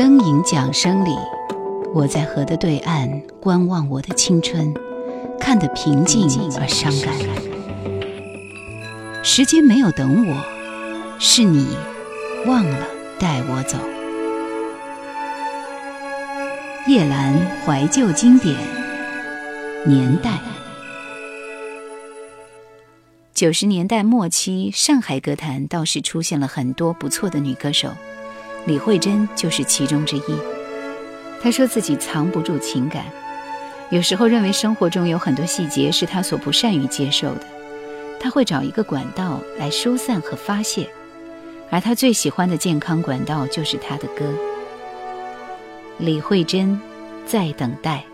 [0.00, 1.14] 灯影桨声里，
[1.92, 4.74] 我在河的对岸观望我的青春，
[5.38, 6.26] 看得平静
[6.58, 7.14] 而伤感。
[9.22, 10.42] 时间没有等我，
[11.18, 11.76] 是你
[12.46, 12.78] 忘了
[13.18, 13.76] 带我走。
[16.86, 17.34] 叶兰
[17.66, 18.56] 怀旧经典
[19.86, 20.38] 年代：
[23.34, 27.90] 九十年代末期，上海歌坛倒是出现了很多不错的女歌手。
[28.66, 30.36] 李慧珍就是其中之一。
[31.42, 33.04] 她说自己藏不住情感，
[33.88, 37.46] 有时候认为生活中有很多细节是她所不善于接受的，
[38.20, 40.88] 她会找一个管道来疏散和发泄，
[41.70, 44.24] 而她最喜欢的健康管道就是她的歌。
[45.98, 46.78] 李慧珍，
[47.26, 48.04] 在等待。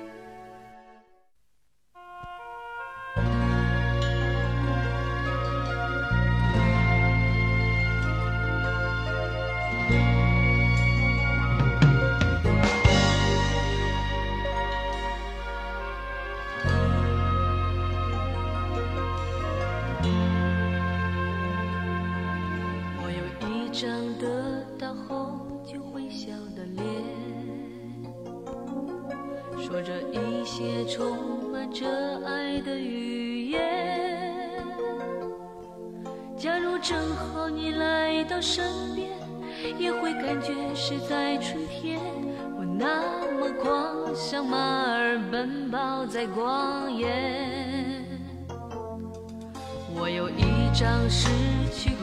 [45.36, 47.12] 奔跑在旷野，
[49.94, 50.42] 我有一
[50.72, 51.28] 张失
[51.70, 51.95] 去。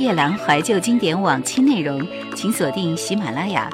[0.00, 2.00] 夜兰怀旧经典往期内容，
[2.34, 3.68] 请锁定喜马拉雅。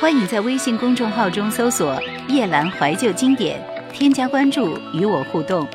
[0.00, 2.00] 欢迎在微信公众号中搜索
[2.30, 3.60] “夜兰怀旧经典”，
[3.92, 5.66] 添加关注与我互动。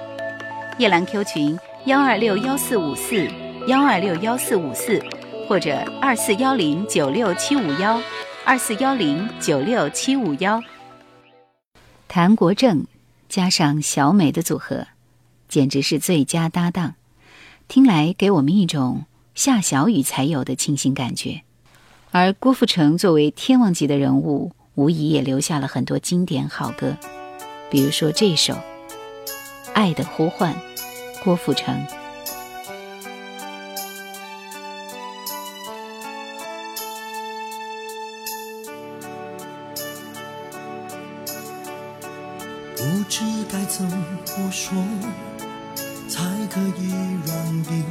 [0.77, 3.27] 夜兰 Q 群：幺二六幺四五四
[3.67, 5.03] 幺二六幺四五四，
[5.49, 7.99] 或者二四幺零九六七五幺
[8.45, 10.63] 二四幺零九六七五幺。
[12.07, 12.85] 谭国正
[13.27, 14.87] 加上小美的组合，
[15.49, 16.95] 简直是最佳搭档。
[17.67, 19.03] 听来给我们一种
[19.35, 21.41] 下小雨才有的清新感觉，
[22.11, 26.95] 而郭富城作为天王级的人物，无疑也留下了很多经典好歌，
[27.71, 28.53] 比如说这首
[29.73, 30.53] 《爱的呼唤》，
[31.23, 31.75] 郭富城。
[42.75, 44.77] 不知该怎么说。
[46.13, 46.21] 才
[46.51, 46.91] 可以
[47.25, 47.83] 让你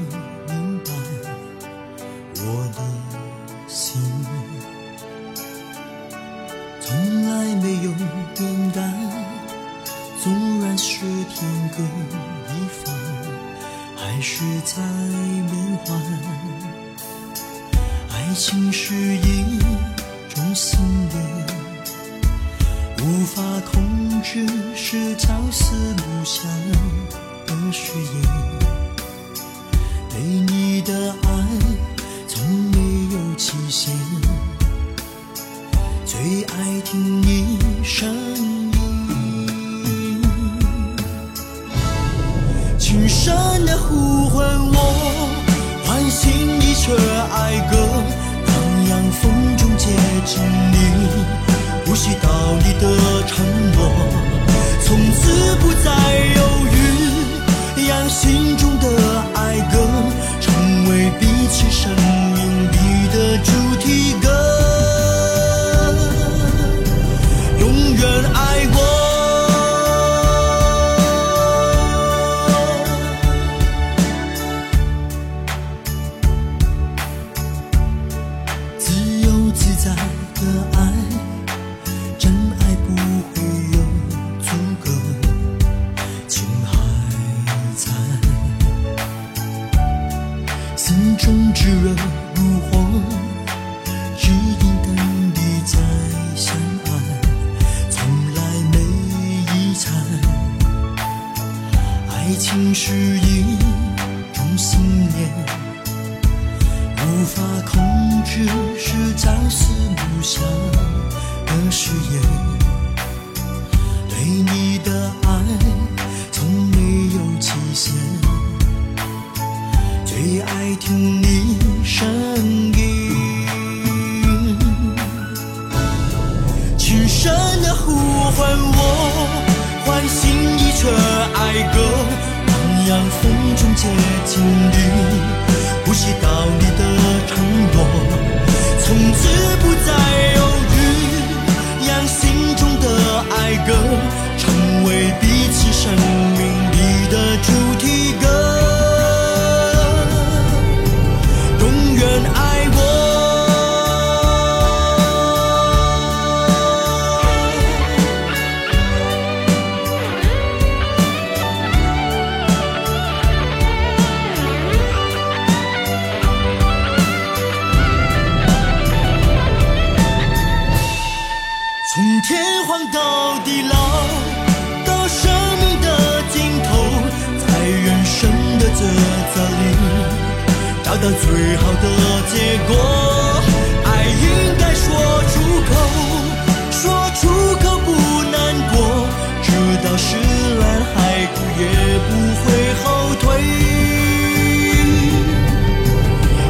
[189.92, 191.66] 直到石烂海枯也
[192.08, 192.46] 不会
[192.82, 193.24] 后退，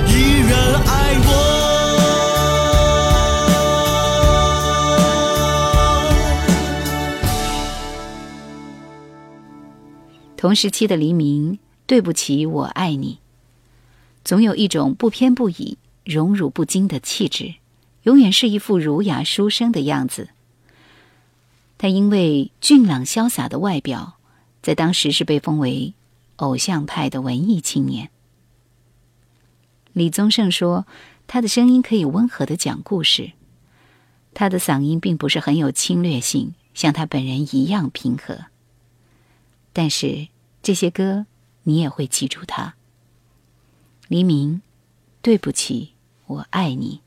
[0.06, 0.10] 依
[0.48, 0.52] 然
[0.86, 0.90] 爱
[1.24, 1.28] 我。
[10.36, 13.18] 同时期的黎明，对不起，我爱你。
[14.24, 17.54] 总有一种不偏不倚、荣辱不惊的气质，
[18.04, 20.28] 永远是一副儒雅书生的样子。
[21.82, 24.16] 他因为俊朗潇洒的外表，
[24.62, 25.94] 在当时是被封为
[26.36, 28.08] 偶像派的文艺青年。
[29.92, 30.86] 李宗盛说，
[31.26, 33.32] 他的声音可以温和的讲故事，
[34.32, 38.44] 他的嗓音并不是很有侵略性，像他本人一样平和。
[39.72, 40.28] 但是
[40.62, 41.26] 这些歌，
[41.64, 42.76] 你也会记住他。
[44.06, 44.62] 黎明，
[45.20, 45.94] 对不起，
[46.26, 47.00] 我爱你。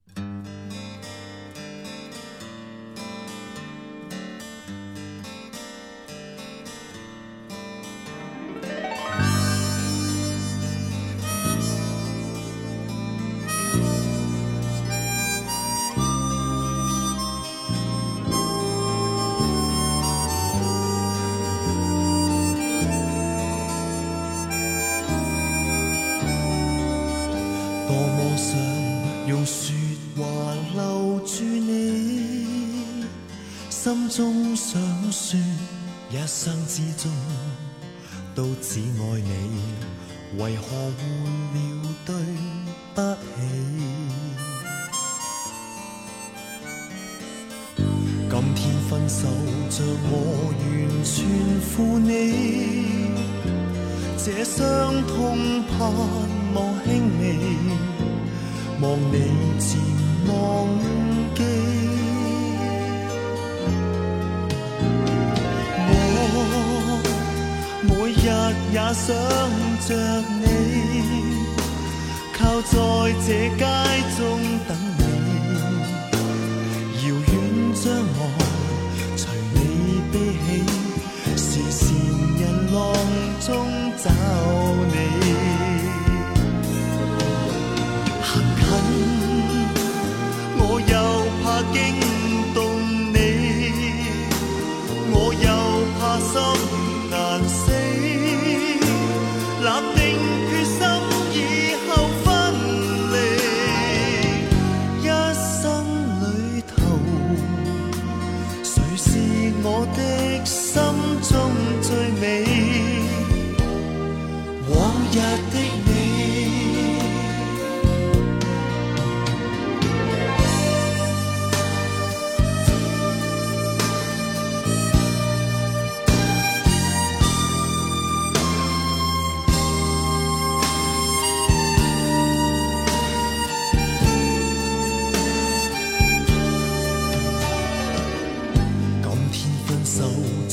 [41.54, 41.56] 了
[42.06, 42.10] 對
[42.94, 43.38] 不起？
[48.28, 49.20] 今天分手，
[49.70, 49.78] 像
[50.10, 50.12] 我
[50.60, 50.64] 完
[51.04, 51.14] 全
[51.62, 52.10] 負你。
[54.18, 54.58] 這傷
[55.08, 55.14] 痛
[55.70, 55.74] 盼
[56.54, 56.88] 望輕
[57.20, 57.24] 微，
[58.82, 59.16] 望你
[59.60, 59.64] 漸
[60.28, 60.34] 忘
[61.36, 61.40] 記。
[65.88, 65.92] 我
[67.84, 68.24] 每日
[68.74, 69.08] 也想
[69.88, 69.90] 着
[70.42, 70.45] 你，
[72.62, 72.72] 在
[73.28, 73.64] 这街
[74.18, 74.20] 中
[74.68, 75.02] 等你，
[77.04, 77.30] 遥远
[77.74, 77.84] 张
[78.18, 78.22] 望，
[79.18, 79.22] 随
[79.54, 79.58] 你
[80.12, 80.48] 悲喜，
[81.36, 81.84] 視線
[82.40, 82.44] 人
[82.74, 82.76] 浪
[83.46, 83.48] 中
[84.04, 84.06] 找。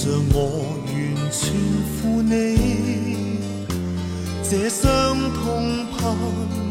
[0.03, 0.37] 手，像我
[0.85, 0.93] 完
[1.31, 1.41] 全
[1.95, 3.39] 負你，
[4.43, 4.83] 這傷
[5.33, 5.41] 痛
[5.93, 6.01] 盼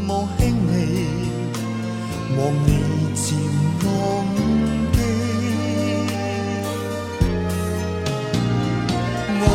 [0.06, 0.70] 望輕微，
[2.38, 2.70] 望你
[3.16, 3.24] 渐
[3.86, 3.90] 忘
[4.92, 5.00] 记。
[9.40, 9.46] 我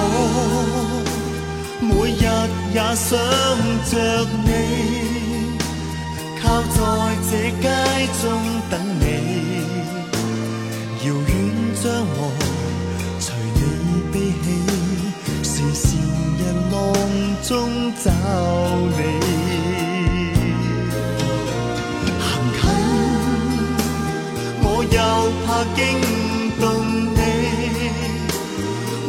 [1.83, 2.25] 每日
[2.73, 3.13] 也想
[3.91, 3.93] 着
[4.47, 4.49] 你，
[6.41, 6.75] 靠在
[7.29, 7.65] 這街
[8.23, 8.25] 中
[8.71, 9.05] 等你。
[11.03, 11.29] 遙遠
[11.83, 11.85] 將
[12.17, 12.21] 我
[17.49, 18.11] 中找
[18.97, 18.99] 你。
[22.19, 22.27] 行
[22.59, 22.61] 近
[24.63, 24.99] 我又
[25.47, 25.79] 怕惊
[26.61, 26.65] 动
[27.15, 27.19] 你，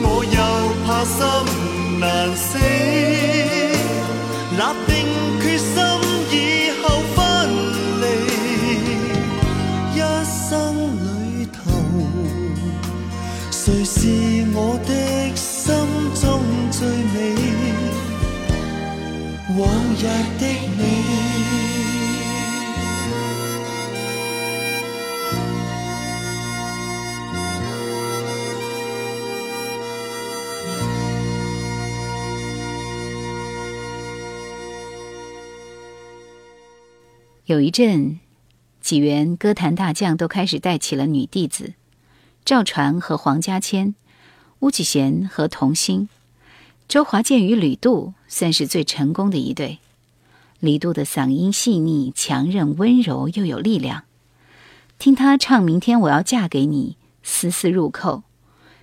[0.03, 0.37] 我又
[0.85, 1.17] 怕心
[1.99, 2.56] 难死，
[37.47, 38.19] 有一阵，
[38.81, 41.75] 几员歌坛大将都开始带起了女弟子，
[42.43, 43.95] 赵传和黄家千，
[44.59, 46.09] 巫启贤和童心，
[46.89, 49.79] 周华健与吕杜算是最成功的一对。
[50.59, 54.03] 李杜的嗓音细腻、强韧、温柔又有力量，
[54.99, 58.23] 听他唱《明天我要嫁给你》，丝丝入扣，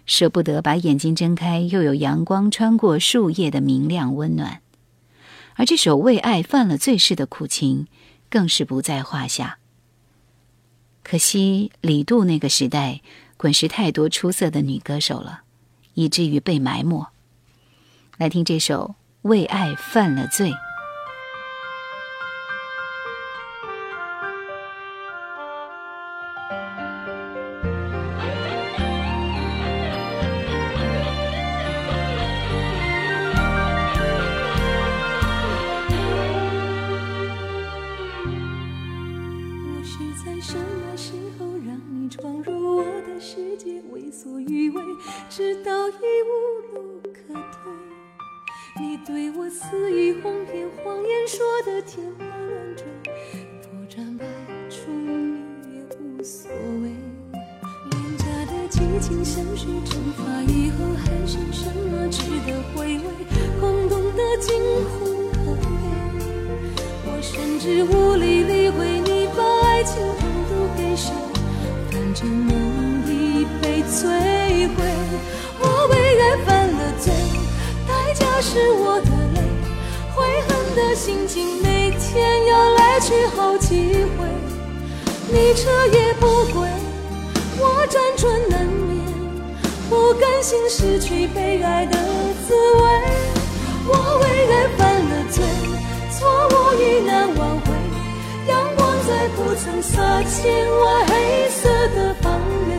[0.07, 4.63] 舍不得把眼睛睁开，又有阳光穿过树叶的明亮温暖。
[5.57, 7.87] 而这首为爱犯了罪式的苦情，
[8.35, 9.59] 更是不在话下。
[11.05, 13.01] 可惜李杜那个时代
[13.37, 15.43] 滚石太多出色的女歌手了，
[15.95, 17.07] 以至于被埋没。
[18.19, 18.89] 来听这首
[19.23, 20.51] 《为爱犯了罪》。
[49.71, 52.85] 肆意哄骗，谎言说的天花乱坠，
[53.63, 54.27] 破绽百
[54.69, 56.51] 出，你也无所
[56.83, 56.93] 谓。
[57.91, 63.05] 廉价的激情香水蒸发以后，还剩什么值得回味？
[63.59, 65.65] 空洞的惊呼和悲，
[67.07, 71.11] 我甚至无力理会你把爱情投入给谁。
[71.91, 72.53] 反正梦
[73.09, 74.03] 已被摧
[74.77, 74.77] 毁，
[75.59, 77.11] 我为爱犯了罪，
[77.89, 79.54] 代价是我的泪。
[80.15, 84.25] 悔恨的心情每天要来去好几回，
[85.29, 86.69] 你彻夜不归。
[87.59, 89.05] 我辗转难眠，
[89.91, 91.97] 不甘心失去被爱的
[92.47, 92.83] 滋味。
[93.87, 95.43] 我为爱犯了罪，
[96.13, 97.73] 错误已难挽回。
[98.47, 102.73] 阳光再不曾洒进我黑色的房内，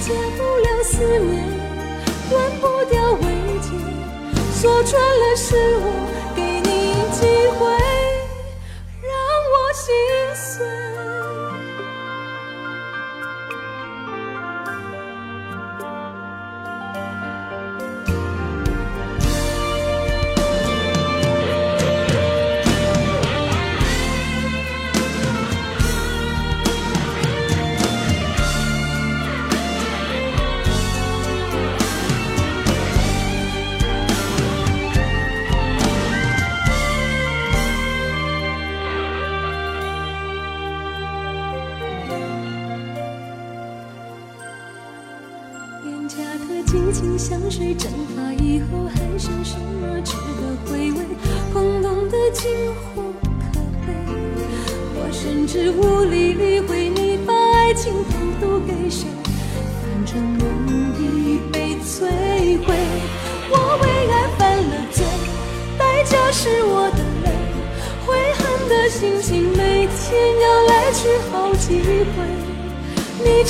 [0.00, 1.44] 戒不了思念，
[2.30, 3.24] 断不掉慰
[3.60, 3.68] 藉。
[4.58, 5.86] 说穿了是我
[7.58, 7.66] 会，
[9.02, 9.10] 让
[9.52, 9.86] 我心
[10.34, 11.05] 碎。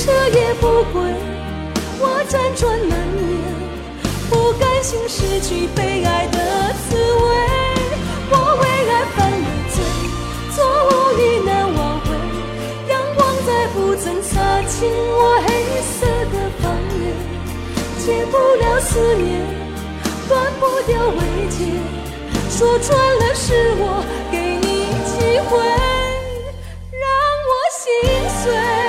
[0.07, 1.03] 彻夜不归。
[1.99, 3.27] 我辗转难眠，
[4.31, 6.39] 不甘心失去被爱的
[6.89, 7.27] 滋味。
[8.31, 9.83] 我为爱犯了罪，
[10.55, 12.07] 错误已难挽回。
[12.89, 15.49] 阳光再不曾擦进我黑
[15.83, 17.03] 色的房内，
[17.99, 19.43] 戒不了思念，
[20.29, 21.19] 断不掉慰
[21.51, 21.59] 藉。
[22.49, 25.59] 说穿了是我给你机会，
[26.95, 27.11] 让
[27.43, 27.83] 我心
[28.45, 28.86] 碎。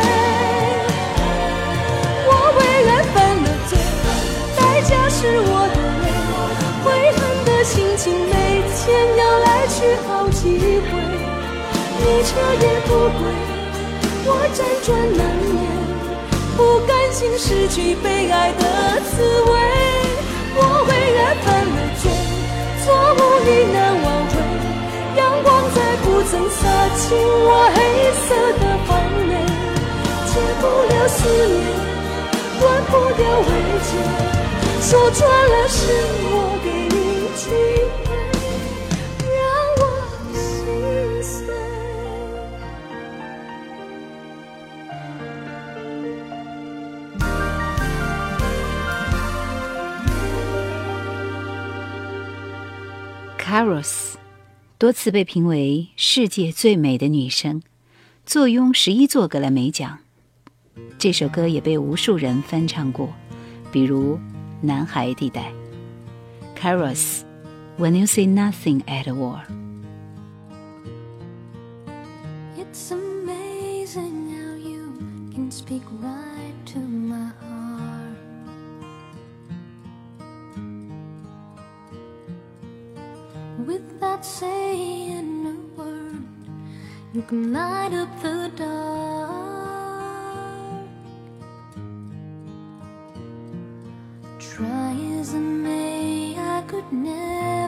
[12.27, 13.23] 彻夜不归，
[14.27, 15.57] 我辗转难眠，
[16.57, 18.63] 不甘心失去被爱的
[18.99, 19.51] 滋味。
[20.59, 22.03] 我为爱犯了罪，
[22.83, 22.85] 错
[23.15, 24.35] 误已难挽回。
[25.15, 26.59] 阳光再不曾洒
[26.99, 27.77] 进我黑
[28.11, 28.27] 色
[28.59, 28.89] 的房
[29.29, 29.31] 内，
[30.27, 31.63] 戒不了思念，
[32.59, 33.49] 断不掉慰
[33.87, 33.89] 藉。
[34.81, 35.79] 说穿了是
[36.23, 36.97] 我给你
[53.49, 54.15] Caros
[54.77, 57.61] 多次被评为世界最美的女生，
[58.25, 59.99] 坐拥十一座格莱美奖。
[60.99, 63.07] 这首歌也被无数人翻唱过，
[63.71, 64.19] 比如。
[64.59, 65.53] 男孩地带
[66.59, 67.21] ，Caros。
[67.77, 69.39] When you say nothing at all.
[72.57, 74.91] It's amazing how you
[75.33, 76.36] can speak right
[84.07, 86.23] Without saying a word,
[87.13, 89.27] you can light up the dark.
[94.39, 97.66] Try as I may, I could never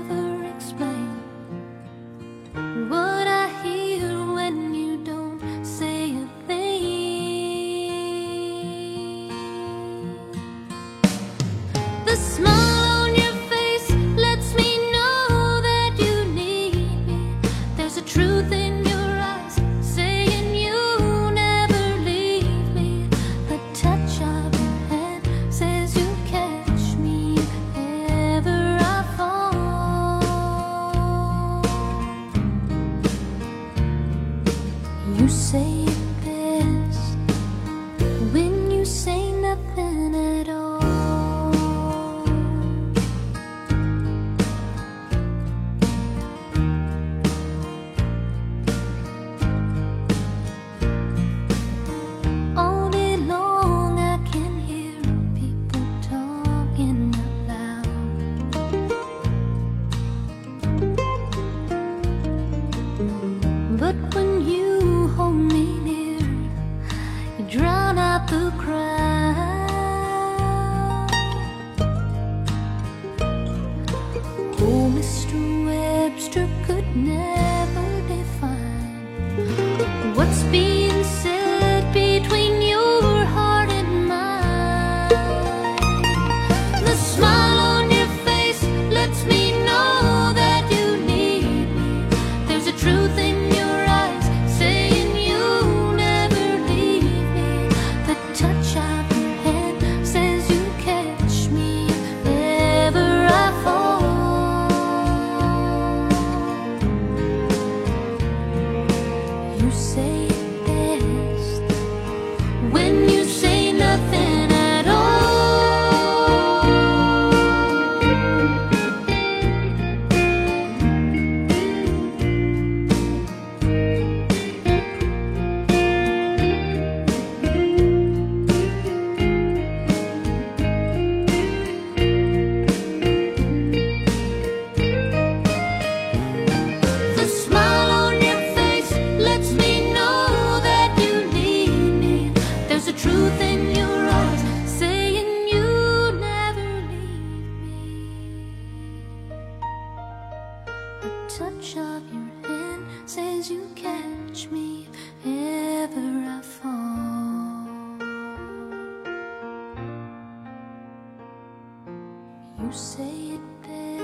[162.71, 163.98] say it better.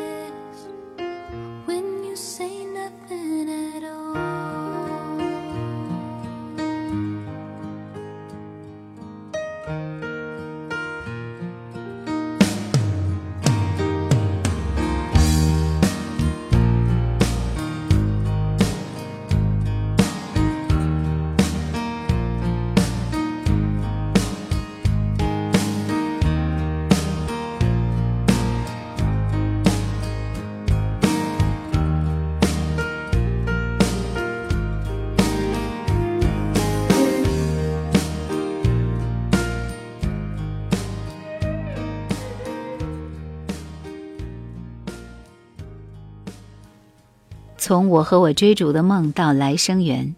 [47.67, 50.15] 从我和我追逐的梦到来生缘。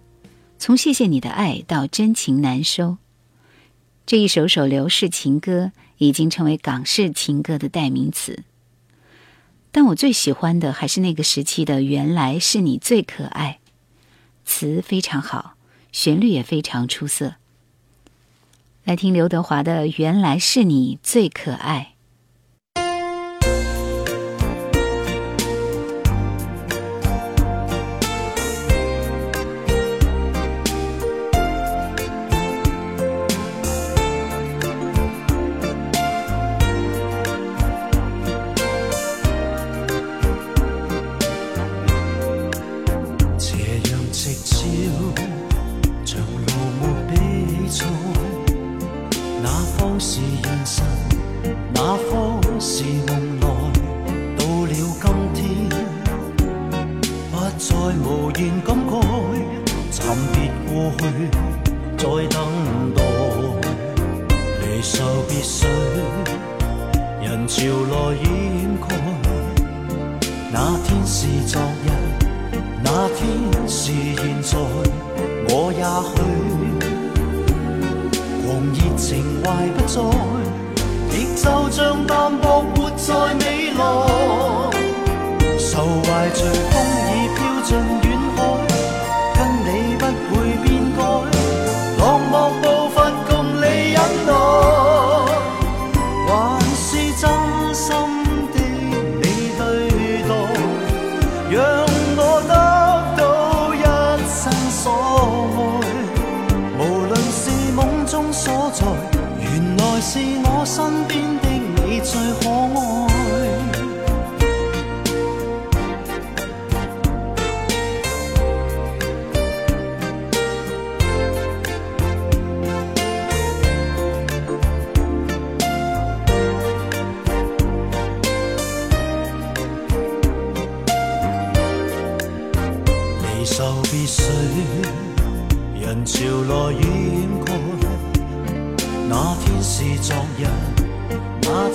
[0.60, 2.98] 从谢谢你的爱到真情难收。
[4.06, 8.44] 这一首首流逝情歌已经成为港式情歌的代名词。
[9.72, 13.60] 但我最喜欢的还是那个时期的原来是你最可爱。
[14.44, 15.54] 词非常好
[15.94, 17.36] 旋律也非常出色。
[18.84, 21.94] 来听刘德华的原来是你最可爱。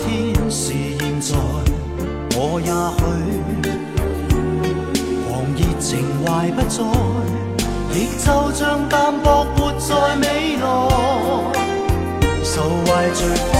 [0.04, 1.36] 天是现在，
[2.34, 3.02] 我也许
[5.28, 5.90] 狂热情
[6.24, 6.76] 怀不再，
[7.94, 10.62] 亦就像淡薄活在未来，
[12.42, 13.51] 受怀最。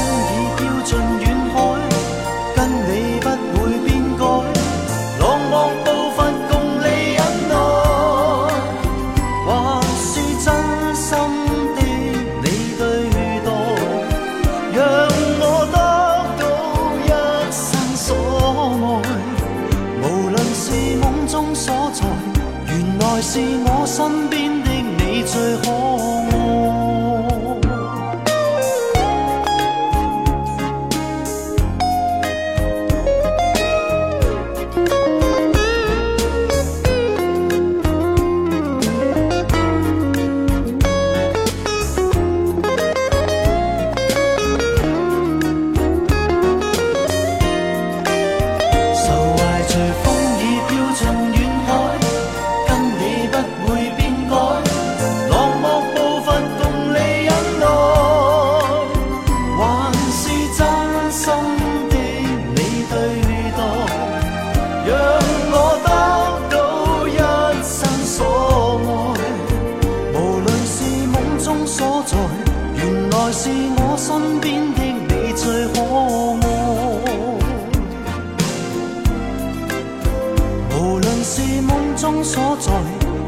[82.21, 82.73] 所在，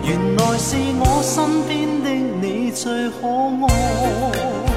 [0.05, 3.27] 原来是我身边的你最可
[3.67, 4.74] 爱。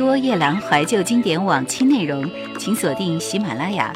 [0.00, 2.26] 多夜兰怀旧经典往期内容，
[2.58, 3.92] 请锁定喜马拉雅。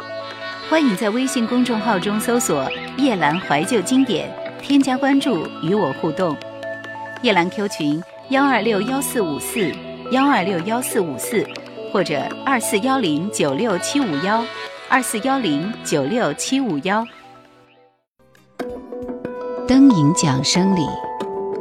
[0.68, 6.36] 欢迎在微信公众号中搜索“夜兰怀旧经典”，添加关注与我互动。
[7.22, 9.72] 夜兰 Q 群幺二六幺四五四
[10.10, 11.42] 幺二六幺四五四，
[11.90, 14.44] 或者二四幺零九六七五幺
[14.90, 17.02] 二四幺零九六七五幺。
[19.66, 20.86] 灯影桨声里，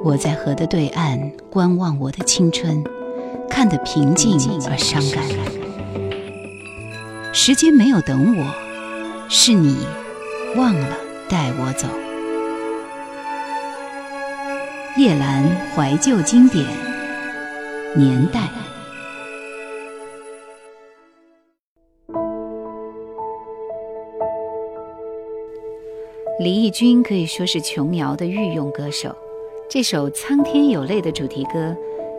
[0.03, 1.17] 我在河的对岸
[1.49, 2.83] 观望我的青春，
[3.49, 4.37] 看得平静
[4.69, 5.23] 而伤感。
[7.33, 8.53] 时间没有等我，
[9.29, 9.85] 是你
[10.55, 11.87] 忘了带我走。
[14.97, 15.43] 叶兰
[15.75, 16.65] 怀旧经典
[17.95, 18.41] 年代。
[26.39, 29.15] 李翊君可以说是琼瑶的御用歌手，
[29.69, 31.75] 这首《苍天有泪》的主题歌，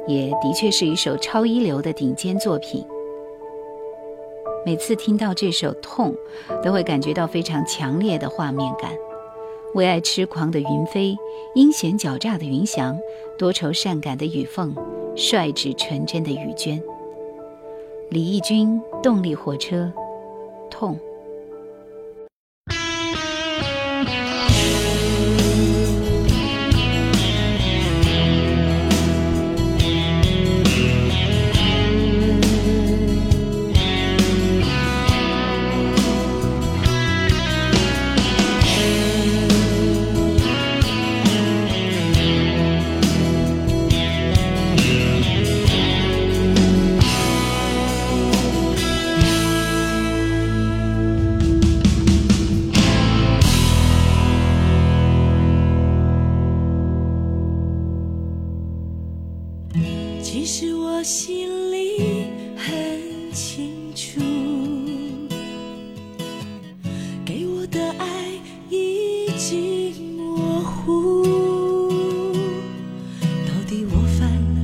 [0.07, 2.85] 也的确是一首超一流的顶尖作品。
[4.67, 6.15] 每次听到这首《痛》，
[6.63, 8.91] 都会感觉到非常强烈的画面感。
[9.75, 11.17] 为爱痴狂的云飞，
[11.55, 12.99] 阴险狡诈的云翔，
[13.37, 14.75] 多愁善感的雨凤，
[15.17, 16.81] 率直纯真的雨娟。
[18.11, 19.93] 李翊君动力火车，
[20.71, 20.99] 痛。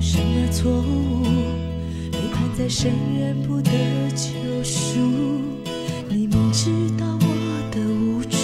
[0.00, 1.22] 什么错误？
[2.10, 3.70] 背叛在深渊不得
[4.16, 4.98] 救赎。
[6.08, 7.26] 你明知道我
[7.70, 8.38] 的无助，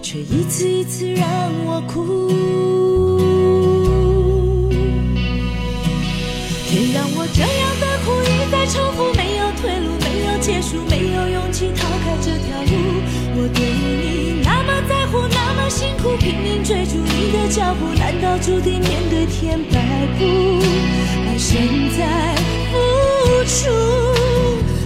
[0.00, 1.26] 却一次一次让
[1.66, 2.65] 我哭。
[16.02, 19.80] 苦，拼命追逐你的脚步，难道注定面对天摆
[20.18, 20.24] 布？
[21.26, 21.56] 爱身
[21.96, 22.34] 在
[22.70, 22.74] 付
[23.44, 23.70] 出，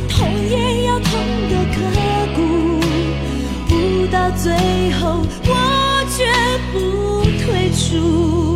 [0.09, 1.11] 痛也要痛
[1.49, 1.79] 得刻
[2.35, 2.39] 骨，
[3.69, 4.53] 不到最
[5.01, 5.51] 后我
[6.17, 6.19] 绝
[6.73, 8.50] 不退出。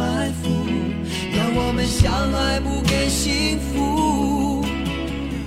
[0.00, 0.48] 埋伏，
[1.36, 4.64] 让我们相爱不给幸福？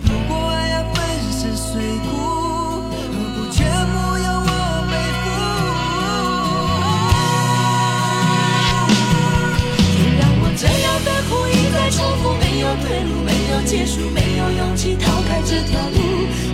[0.06, 1.02] 如果爱要粉
[1.34, 2.14] 身碎骨，
[2.94, 4.52] 何不全部由我
[4.92, 5.26] 背负？
[9.98, 15.98] 别让我这样的苦一再重复，没有退路，没有结束，没有勇气逃开这条路。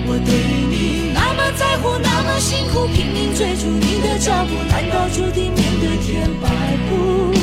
[0.07, 0.31] 我对
[0.71, 6.47] 你那么在乎，那么辛苦，拼命追逐你的脚步，难道注定面对天摆
[6.87, 7.37] 布？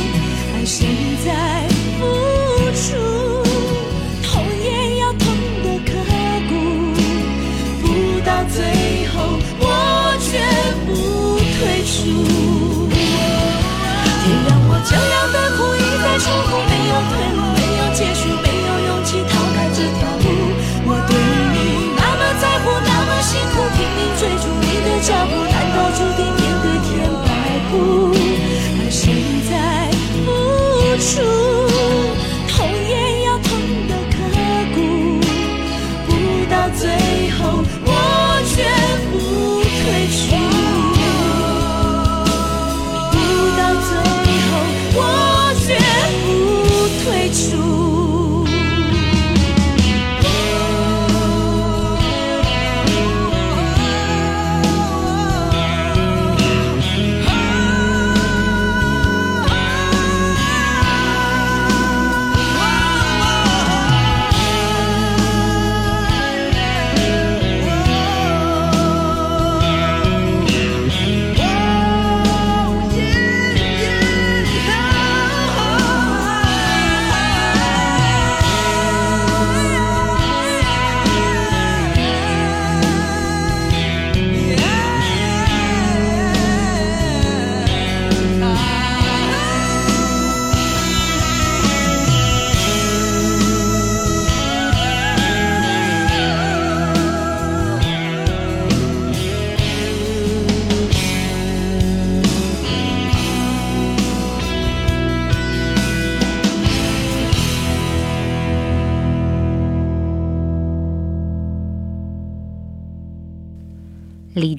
[0.77, 0.85] 爱身
[1.25, 1.29] 在
[1.99, 2.05] 付
[2.75, 2.85] 出，
[4.23, 4.29] 痛
[4.63, 5.25] 也要痛
[5.63, 5.89] 得刻
[6.51, 6.53] 骨，
[7.81, 7.85] 不
[8.21, 8.55] 到最
[9.09, 9.15] 后
[9.59, 9.65] 我
[10.21, 10.29] 绝
[10.85, 10.89] 不
[11.57, 11.97] 退出。
[14.23, 17.41] 天让我这样的苦一再重复，没有退路，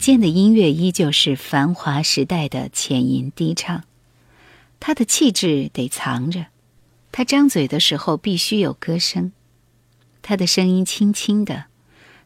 [0.08, 3.84] 健的音乐依旧是繁华时代的浅吟低唱，
[4.80, 6.46] 他的气质得藏着，
[7.12, 9.34] 他张嘴的时候必须有歌声，
[10.22, 11.66] 他的声音轻轻的，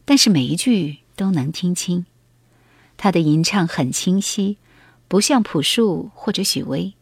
[0.04, 2.06] 但是每一句都能听清，
[2.96, 4.58] 他的吟唱很清晰，
[5.08, 6.94] 不像朴树或者许巍，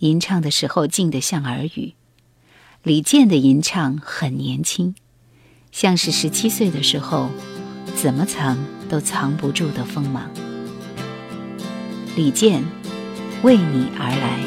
[0.00, 1.94] 吟唱的时候静得像耳语。
[2.82, 4.94] 李健的吟唱很年轻，
[5.70, 7.30] 像是十七岁的时候，
[7.96, 8.58] 怎么藏
[8.92, 10.28] 都藏不住的锋芒。
[12.14, 12.62] 李健，
[13.42, 14.38] 为你而来。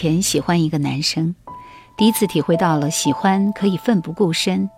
[0.00, 1.34] 前喜欢一个男生，
[1.94, 4.70] 第一次体会到了喜欢可以奋不顾身，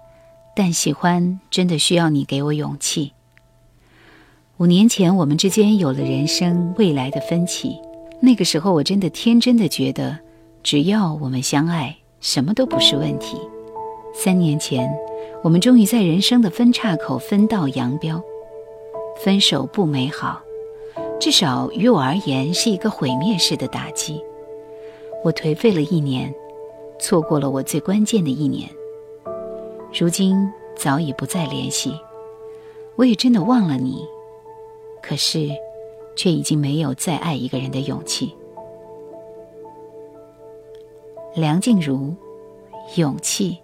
[0.57, 3.12] 但喜欢真的需要你给我勇气。
[4.57, 7.79] 五年前我们之间有了人生未来的分歧，
[8.18, 10.18] 那个时候我真的天真的觉得，
[10.64, 13.37] 只要我们相爱，什么都不是问题。
[14.12, 14.93] 三年前，
[15.45, 18.20] 我们终于在人生的分岔口分道扬镳。
[19.25, 20.41] 分手不美好，
[21.20, 24.20] 至少于我而言是一个毁灭式的打击。
[25.25, 26.35] 我颓废了一年，
[26.99, 28.68] 错过了我最关键的一年。
[29.93, 31.95] 如今早已不再联系，
[32.97, 34.05] 我也真的忘了你，
[35.01, 35.49] 可是，
[36.16, 38.35] 却已经没有再爱一个人的勇气。
[41.35, 42.14] 梁静茹，
[42.97, 43.57] 勇气。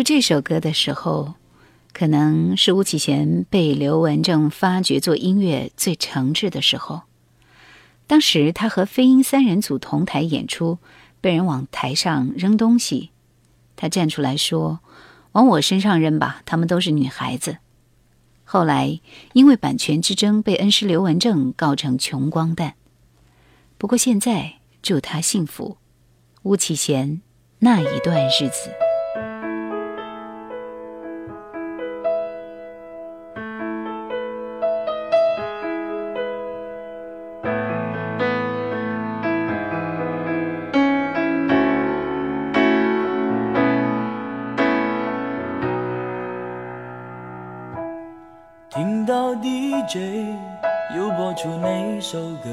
[0.00, 1.34] 出这首歌的时候，
[1.92, 7.02] 可能是巫启贤被刘文正发掘做音乐最诚挚的时候。
[8.06, 10.78] 当时他和飞鹰三人组同台演出，
[11.20, 13.10] 被人往台上扔东西，
[13.76, 14.80] 他站出来说
[15.32, 17.58] ：“往我身上扔吧，她们都是女孩子。”
[18.44, 19.00] 后来
[19.34, 22.76] 因为版权之争，被恩师刘文正告成穷光蛋。
[23.76, 25.76] 不过现在祝他幸福，
[26.44, 27.20] 巫启贤
[27.58, 28.70] 那一段日子。
[49.90, 50.36] DJ
[50.96, 52.48] 又播出那首歌，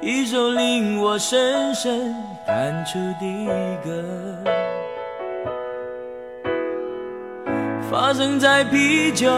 [0.00, 2.12] 一首令我深深
[2.44, 4.04] 感触的歌，
[7.88, 9.30] 发生在啤酒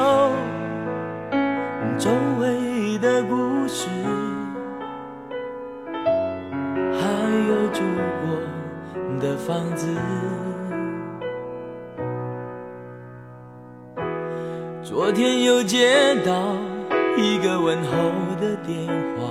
[1.99, 2.09] 周
[2.41, 3.89] 围的故事，
[5.93, 7.11] 还
[7.47, 7.83] 有住
[8.23, 9.87] 过的房子。
[14.97, 16.33] 昨天又接到
[17.19, 17.93] 一个问候
[18.41, 18.89] 的电
[19.19, 19.29] 话，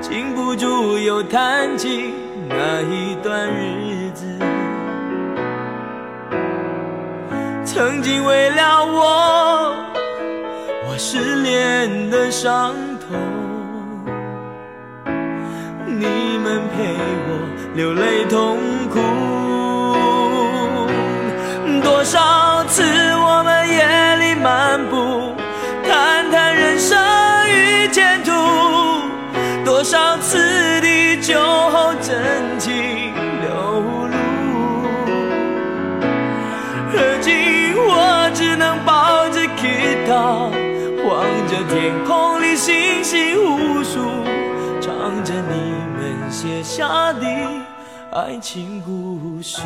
[0.00, 2.12] 禁不住又谈起
[2.48, 4.26] 那一段日子。
[7.64, 9.72] 曾经为了我，
[10.88, 13.16] 我失恋的伤痛，
[15.86, 16.96] 你们陪
[17.28, 18.58] 我流泪痛
[18.90, 18.98] 哭。
[21.80, 22.18] 多少
[22.72, 25.34] 次我们夜里漫步，
[25.86, 26.98] 谈谈人生
[27.50, 28.32] 与前途。
[29.62, 30.38] 多少次
[30.80, 32.72] 的酒后真情
[33.42, 33.50] 流
[34.08, 34.16] 露，
[36.92, 39.68] 如今我只能抱着吉
[40.08, 40.48] 他，
[41.06, 44.00] 望着天空里星星无数，
[44.80, 47.26] 唱着你们写下的
[48.12, 49.60] 爱情故事。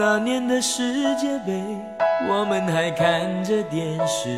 [0.00, 1.62] 那年的世界杯，
[2.26, 4.30] 我们还看着电视，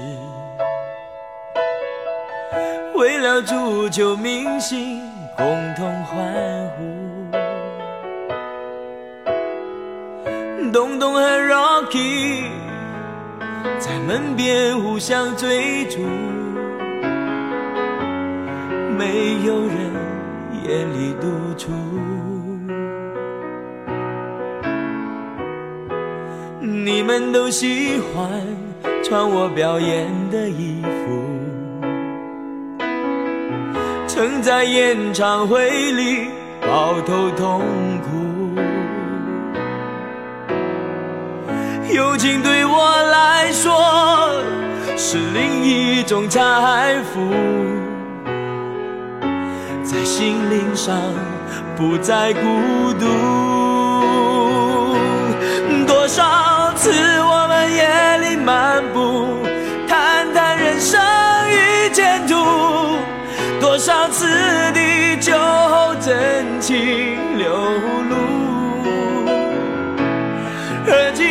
[2.96, 5.00] 为了足球明星
[5.36, 5.46] 共
[5.76, 6.20] 同欢
[6.76, 6.82] 呼。
[10.72, 12.46] 东东和 Rocky
[13.78, 16.00] 在门边互相追逐，
[18.98, 19.92] 没有人
[20.64, 21.70] 眼里独处。
[27.02, 28.30] 你们都喜欢
[29.02, 31.20] 穿我表演的衣服，
[34.06, 36.28] 曾在演唱会里
[36.60, 37.62] 抱头痛
[38.04, 38.54] 哭。
[41.92, 44.40] 友情对我来说
[44.96, 47.18] 是另一种财富，
[49.82, 50.96] 在心灵上
[51.76, 52.40] 不再孤
[53.00, 53.61] 独。
[58.44, 59.38] 漫步，
[59.86, 61.00] 谈谈人生
[61.48, 62.34] 与前途；
[63.60, 64.26] 多少次
[64.72, 66.76] 的酒后真情
[67.38, 67.48] 流
[68.08, 68.16] 露。
[70.84, 71.24] 而今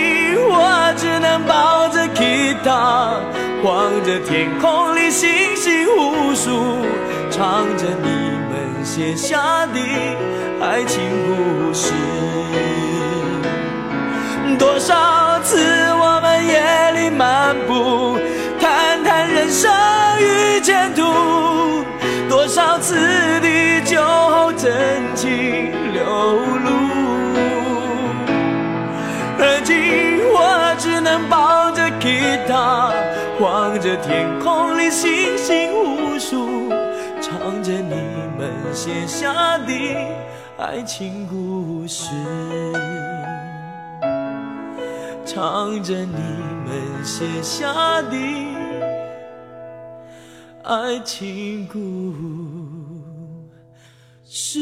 [0.50, 3.20] 我只能抱着吉他，
[3.64, 6.86] 望着天空里星星无数，
[7.30, 8.08] 唱着你
[8.50, 9.80] 们写下的
[10.62, 11.92] 爱情故事。
[14.58, 14.96] 多少
[24.62, 26.70] 真情流露。
[29.40, 32.94] 而今我只能抱着吉他，
[33.40, 36.70] 望着天空里星星无数，
[37.20, 37.96] 唱着你
[38.38, 39.74] 们写下的
[40.60, 42.12] 爱情故事。
[45.26, 46.14] 唱着你
[46.68, 48.16] 们写下的
[50.62, 51.80] 爱情故
[52.70, 52.71] 事。
[54.34, 54.62] 是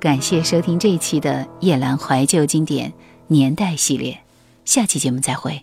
[0.00, 2.90] 感谢收听这一期的夜阑怀旧经典
[3.26, 4.18] 年代系列，
[4.64, 5.62] 下期节目再会。